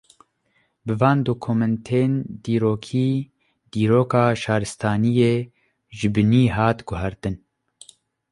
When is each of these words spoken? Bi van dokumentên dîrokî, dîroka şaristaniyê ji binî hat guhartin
Bi 0.85 0.93
van 1.01 1.17
dokumentên 1.29 2.11
dîrokî, 2.43 3.09
dîroka 3.71 4.25
şaristaniyê 4.41 5.35
ji 5.97 6.07
binî 6.15 6.43
hat 6.55 6.79
guhartin 6.87 7.35